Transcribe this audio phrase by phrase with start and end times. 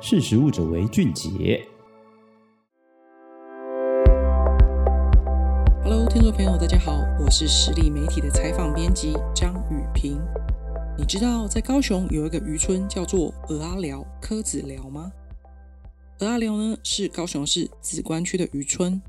[0.00, 1.60] 识时务者为俊杰。
[5.82, 10.20] Hello，听众朋友，大家好，我是实力媒体的采访编辑张语屏。
[10.96, 15.10] 你知道在高雄有一个渔村叫做蚵仔寮、柯子寮吗？
[16.16, 19.02] 蚵仔寮呢是高雄市梓官区的渔村。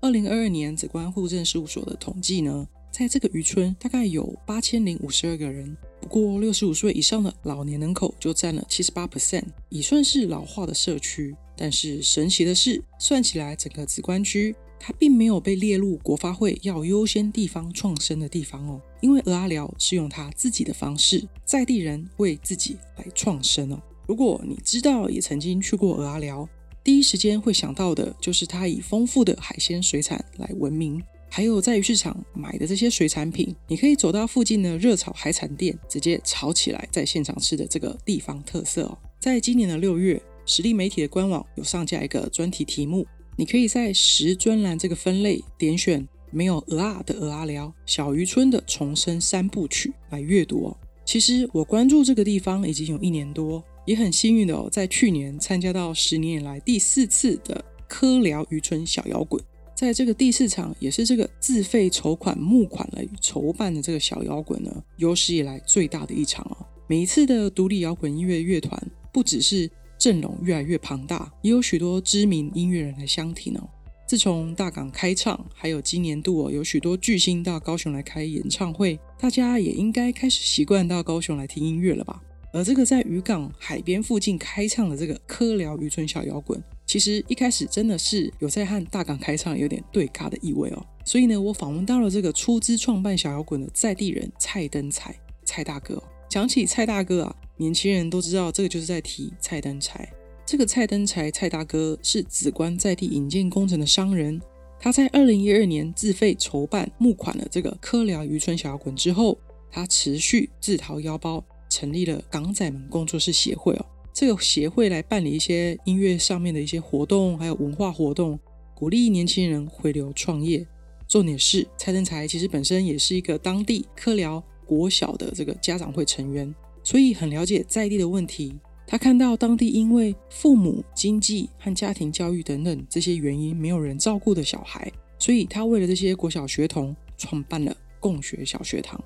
[0.00, 5.74] 二零二二年梓官户政事务所的统计呢，在这个渔村大概有八千零五十二个人。
[6.00, 11.34] 不过六十五岁以上的老年人口就占了七十八 percent，已算是老化的社区。
[11.56, 23.80] 但是神奇的是，算起来整个梓官区它并没有被列入国发会要优先地方创生的地方哦，因为蚵仔寮是用他自己的方式，在地人为自己来创生哦。
[24.06, 26.48] 如果你知道也曾经去过蚵仔寮，
[26.82, 31.00] 第一时间会想到的就是它以丰富的海鲜水产来闻名。
[31.34, 38.98] 还有在鱼市场买的这些水产品，你可以走到附近的热炒海产店，直接炒起来，在现场吃的这个地方特色哦。
[39.18, 50.76] 在今年的六月，实力媒体的官网有上架一个专题题目，你可以在食专栏这个分类点选没有鹅啊的蚵仔寮小渔村的重生三部曲来阅读哦。
[51.06, 59.42] 其实我关注这个地方已经有一年多，也很幸运的哦，在去年参加到十年以来第四次的科寮渔村小摇滚。
[59.74, 66.66] 在这个第四场，也是这个自费筹款募款来筹办的这个小摇滚呢，有史以来最大的一场哦。
[66.86, 68.80] 每一次的独立摇滚音乐乐团，
[69.12, 73.68] 不只是阵容越来越庞大，也有许多知名音乐人来相挺哦。
[74.06, 82.22] 自从大港开唱，还有今年度哦，有许多巨星到高雄来开演唱会，大家也应该开始习惯到高雄来听音乐了吧？
[82.52, 86.62] 而这个在渔港海边附近开唱的这个蚵寮渔村小摇滚。
[86.92, 96.02] 其实一开始真的是有在和大港开唱有点对尬的意味哦，所以呢，我访问到了这个出资创办小摇滚的在地人蔡登才蔡大哥哦。
[96.28, 100.06] 讲起蔡大哥啊，年轻人都知道这个就是在提蔡登才。
[100.44, 104.38] 这个蔡登才蔡大哥是梓官在地引建工程的商人，
[104.78, 109.38] 他在二零一二年自费筹办募款了这个科寮渔村小摇滚之后，
[109.70, 113.86] 他持续自掏腰包成立了港仔们工作室协会哦。
[114.12, 118.38] 这个协会来办理一些音乐上面的一些活动，还有文化活动，
[118.74, 120.66] 鼓励年轻人回流创业。
[121.08, 128.54] 重点是蔡正才其实本身也是一个当地蚵寮国小的这个家长会成员，所以很了解在地的问题。
[128.86, 139.02] 他看到当地因为父母经济和家庭教育等等这些原因没有人照顾的小孩，所以他为了这些国小学童创办了共学小学堂。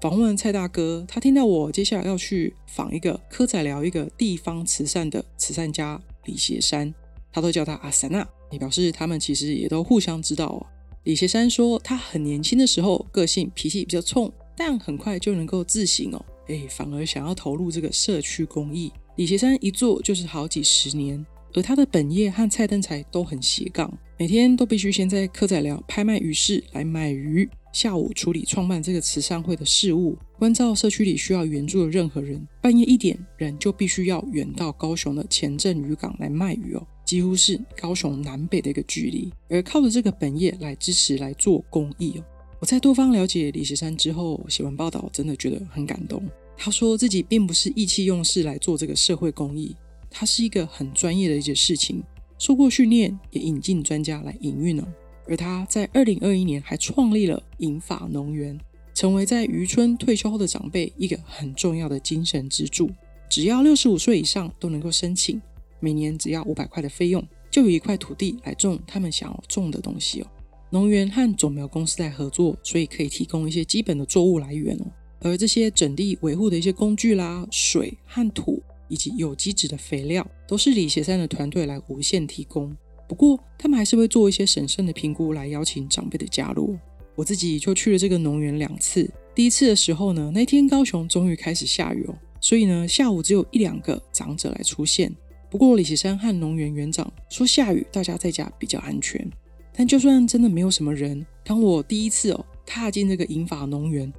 [0.00, 6.94] 访问蔡大哥，他听到我接下来要去访一个科仔寮一个地方慈善的慈善家李协山，
[7.32, 10.66] 他都叫他阿三啊，也表示他们其实也都互相知道哦。
[11.04, 18.92] 李协山说，他很年轻的时候个性脾气比较冲，但很快就能够自省哦，哎，反而想要投入这个社区公益。
[19.16, 21.24] 李协山一做就是好几十年，
[21.56, 27.48] 而他的本业和蔡登才都很斜杠，每天都必须先在蚵仔寮拍卖鱼市来买鱼。
[27.72, 32.46] 下午处理创办这个慈善会的事务，关照社区里需要援助的任何人。
[32.60, 39.32] 半夜一点，人就必须要远到高雄的前镇渔港来卖鱼哦，几乎是高雄南北的一个距离。
[39.48, 42.24] 而靠着这个本业来支持来做公益哦。
[42.60, 46.22] 我在多方了解李石山之后，写完报道真的觉得很感动。
[46.58, 49.74] 他说自己并不是意气用事来做这个社会公益，
[50.18, 52.02] 它是一个很专业的一件事情，
[52.38, 54.84] 受过训练，也引进专家来营运哦。
[55.28, 58.58] 而他在二零二一年还创立了银发农园，
[58.94, 62.88] 成为在渔村退休后的长辈一个很重要的精神支柱。
[63.28, 65.38] 只要六十五岁以上都能够申请，
[65.80, 70.26] 每年只要五百块的费用，就有一块土地来种他们想要种的东西哦。
[70.70, 74.86] 农园和种苗公司在合作，所以可以提供一些基本的作物来源哦。
[75.20, 82.76] 而这些整地维护的一些工具啦、水和土，以及有机质的肥料，都是李协山的团队来无限提供。
[83.08, 86.76] 不过，他们还是会做一些审慎的评估，来邀请长辈的加入。
[87.14, 89.08] 我自己就去了这个农园两次。
[89.34, 95.14] 第一次的时候呢，那天高雄终于开始下雨哦，所以呢，下午只有一两个长者来出现。
[95.48, 99.30] 不过李协山和农园园长说，下雨大家在家比较安全。
[99.72, 104.12] 但就算真的没有什么人，当我第一次哦踏进这个银发农园，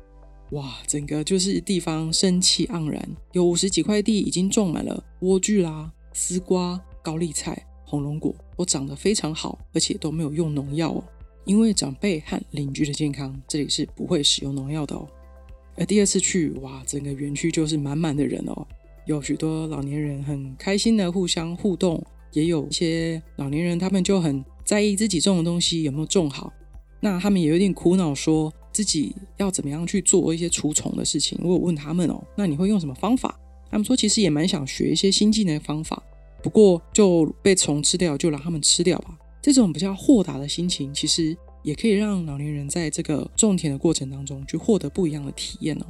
[0.52, 7.66] 哇，整个就是地方生气盎然，有五十几块地已经种满了莴苣啦、丝瓜、高丽菜。
[7.90, 11.02] 红龙果都长得非常好，而且都没有用农药哦。
[11.46, 15.08] 因为长辈和邻居的健康，这里是不会使用农药的哦。
[15.78, 18.68] 而第二次去，哇，整个园区就是满满的人哦，
[19.06, 22.04] 有许多老年人很开心的互相互动，
[22.34, 26.52] 也有一些老年人他们就很在意自己种的东西有没有种好。
[27.00, 31.36] 那他们也有点苦恼，说自己要怎么样去做一些除虫的事情。
[31.42, 33.36] 我有问他们哦，那你会用什么方法？
[33.72, 36.00] 他们说其实也蛮想学一些新技能的方法。
[36.44, 39.18] 不过就被虫吃掉，就让他们吃掉吧。
[39.42, 45.88] 这种比较豁达的心情，其实也可以让老年人在这个种田的过程当中去获得不一样的体验哦。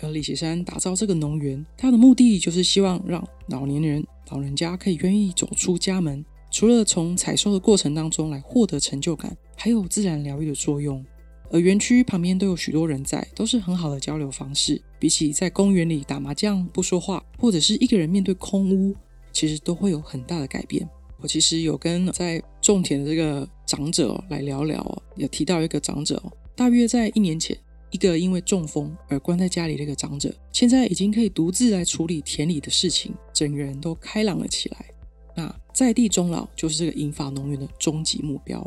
[0.00, 11.04] 而李学山打造这个农园，他的目的就是希望让老年人、老人家可以愿意走出家门，除了从采收的过程当中来获得成就感，还有自然疗愈的作用。
[11.50, 14.80] 而园区旁边都有许多人在，都是很好的交流方式。
[14.98, 18.94] 比起在公园里打麻将不说话，或者是一个人面对空屋，
[19.32, 20.88] 其实都会有很大的改变。
[21.18, 26.22] 我其实有跟在种田的这个长者来聊聊，有提到一个长者，
[26.54, 27.56] 大约在一年前，
[27.90, 34.86] 一个因为中风而关在家里的一个长者，现在已经可以独自来处理田里的事情，整个人都开朗了起来。
[35.36, 38.64] 那在地终老就是这个银发农园的终极目标。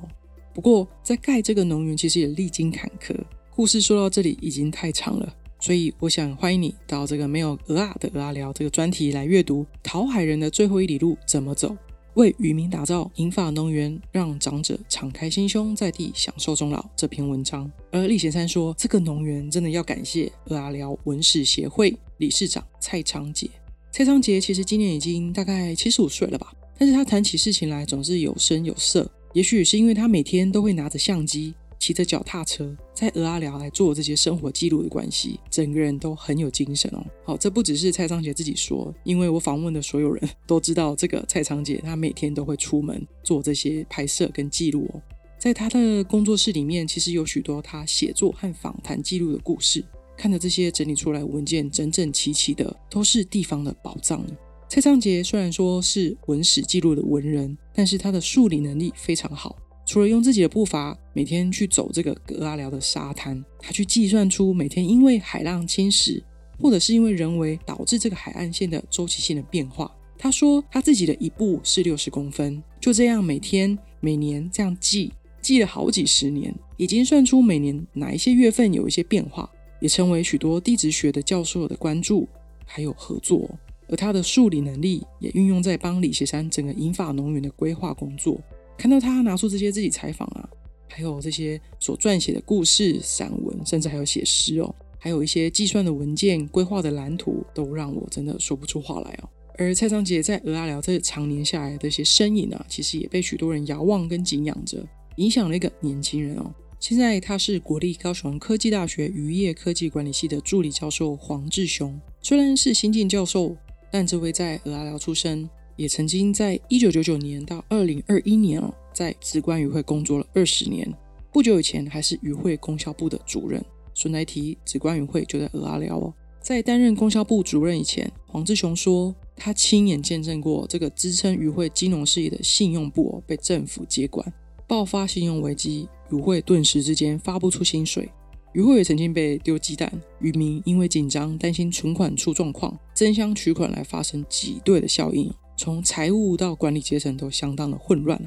[0.54, 3.16] 不过，在盖这个农园其实也历经坎坷。
[3.56, 11.70] 故事说到这里已经太长了，所以我想欢迎你到这个没有蚵仔的蚵仔寮这个专题来阅读《桃海人的最后一里路怎么走》，
[12.14, 17.70] 为渔民打造银发农园，让长者敞开心胸，在地享受终老这篇文章。
[17.92, 23.50] 而李贤三说，这个农园真的要感谢蚵仔寮文史协会理事长蔡昌杰。
[23.92, 29.10] 蔡昌杰其实今年已经大概七十五岁了吧，但是他谈起事情来总是有声有色。
[29.34, 37.04] 也许是因为他每天都会拿着相机，骑着脚踏车，在俄阿寮来做这些生活记录的关系，整个人都很有精神哦。
[37.26, 45.02] 好，这不只是蔡昌杰自己说，因为我访问的所有人都知道，这个蔡昌杰他每天都会出门做这些拍摄跟记录哦。
[45.40, 49.84] 在他的工作室里面，其实有许多他写作和访谈记录的故事。
[50.16, 54.24] 看着这些整理出来文件，整整齐齐的，都是地方的宝藏。
[54.74, 59.56] 蔡昌杰虽然说是文史记录的文人，但是他的数理能力非常好。
[59.86, 66.24] 除了用自己的步伐每天去走这个蚵仔寮的沙滩，他去计算出每天因为海浪侵蚀，
[66.60, 69.96] 或者是因为人为导致这个海岸线的周期性的变化。
[70.18, 79.48] 他说他自己的一步是六十公分，就这样每天每年这样记，记了好几十年，已经算出每年哪一些月份有一些变化，
[79.80, 82.28] 也成为许多地质学的教授的关注
[82.66, 83.48] 还有合作。
[83.94, 88.42] 而他的数理能力也运用在帮李学山整个银发农园的规划工作。
[88.76, 90.50] 看到他拿出这些自己采访啊，
[90.90, 99.30] 还有这些所撰写的故事、散文，甚至还有写诗哦，还有一些计算的文件、规划的蓝图，都让我真的说不出话来哦。
[99.60, 104.84] 而蔡昌杰在蚵仔寮这常年下来的一些身影啊，其实也被许多人遥望跟敬仰着，
[105.18, 106.52] 影响了一个年轻人哦。
[106.80, 113.56] 现在他是国立高雄科技大学渔业科技管理系的助理教授黄志雄，虽然是新晋教授。
[113.94, 120.92] 但这位在蚵仔寮出生，也曾经在一九九九年到二零二一年哦，在职官渔会工作了二十年。
[121.32, 123.64] 不久以前还是渔会供销部的主任。
[123.94, 126.12] 顺带提，职官渔会就在蚵仔寮哦。
[126.42, 134.34] 在担任供销部主任以前，黄志雄说，他亲眼见证过这个支撑渔会金融事业的信用部哦被政府接管，
[134.68, 138.10] 爆发信用危机，渔会顿时之间发不出薪水。
[138.54, 148.20] 渔会也曾经被丢鸡蛋，渔民因为紧张，担心存款出状况，争相取款来发生挤兑的效应，从财务到管理阶层都相当的混乱。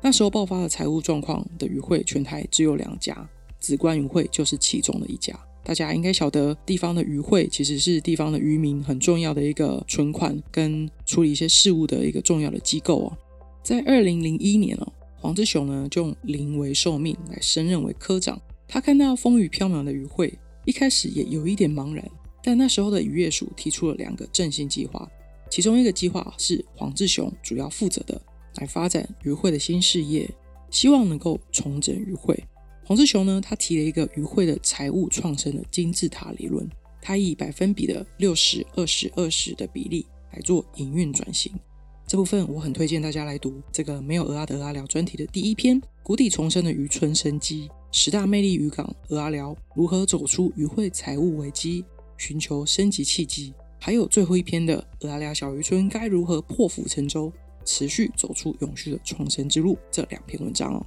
[0.00, 3.28] 那时候爆发了财务状况的渔会，全台只有两家，
[3.60, 5.38] 紫关渔会就是其中的一家。
[5.62, 13.18] 大家应该晓得，地方的渔会其实是地方的渔民很重要的一个存款跟处理一些事务的一个重要的机构哦。
[13.62, 18.40] 在二零零一年哦，黄志雄呢就临危受命来升任为科长。
[18.68, 20.32] 他看到风雨飘渺的渔会，
[20.64, 22.04] 一开始也有一点茫然。
[22.42, 25.08] 但那时候的渔业署提出了两个振兴计划，
[25.50, 28.20] 其中一个计划是黄志雄主要负责的，
[28.56, 30.30] 来发展渔会的新事业，
[30.70, 32.38] 希望能够重整渔会。
[32.84, 36.68] 黄志雄呢，他提了一个渔会的财务创生的金字塔理论，
[37.02, 41.52] 他以百分比的六十二十二十的比例来做营运转型。
[42.06, 47.68] 这部分我很推荐大家来读这个没有蚵仔的蚵仔寮专题的第一篇《谷底重生的渔村生机》。
[47.98, 51.82] 十大魅力渔港蚵仔寮如何走出渔会财务危机，
[52.18, 53.54] 寻求升级契机？
[53.80, 57.32] 还有最后一篇的蚵仔寮小渔村该如何破釜沉舟，
[57.64, 59.78] 持续走出永续的创生之路？
[59.90, 60.86] 这两篇文章哦，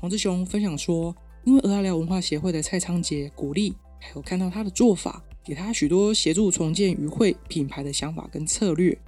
[0.00, 8.98] 黄志雄分享说，因为蚵仔寮文化协会的蔡昌杰鼓励，还有看到他的做法，给他许多协助重建渔会品牌的想法跟策略，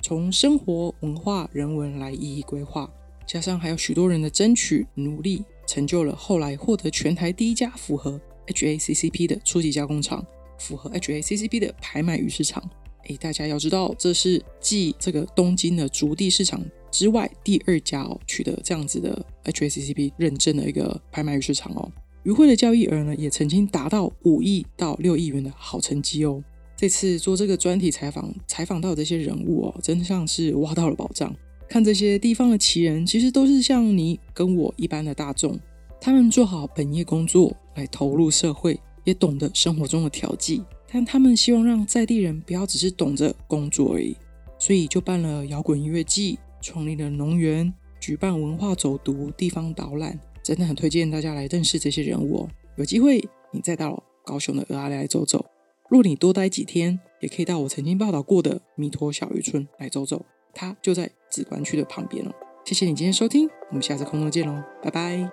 [0.00, 2.90] 从生活文化人文来一一规划，
[3.26, 5.44] 加上还有许多人的争取努力。
[5.66, 10.24] 成就了后来获得全台第一家符合 HACCP 的初级加工厂，
[10.58, 12.62] 符合 HACCP 的拍卖鱼市场。
[13.08, 21.90] 诶，大家要知道，这是继这个东京的竹地市场之外第二家哦取得这样子的 HACCP 认证的一个拍卖鱼市场哦。
[22.24, 26.42] 鱼会的交易额呢，也曾经达到五亿到六亿元的好成绩哦。
[26.76, 31.32] 这次做这个专题采访，采访到这些人物哦，真的像是挖到了宝藏。
[31.68, 35.58] 看这些地方的奇人，其实都是像你跟我一般的大众，
[36.00, 44.16] 他们做好本业工作来投入社会，也懂得生活中的调剂，但他们希望让在地人不要只是懂着工作而已，
[44.58, 52.48] 所以就办了摇滚音乐季，创立了农园，举办文化走读、地方导览，真的很推荐大家来认识这些人物哦。
[52.76, 55.44] 有机会你再到高雄的蚵仔寮来走走，
[55.88, 60.24] 若你多待几天，也可以到我曾经报道过的弥陀小渔村来走走。
[60.58, 62.32] 它就在紫关区的旁边了。
[62.64, 65.30] 谢谢你今天收听，我们下次空中见喽，拜拜。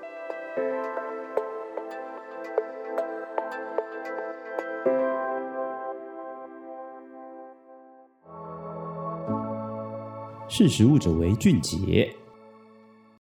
[10.50, 12.14] 识时务者为俊杰。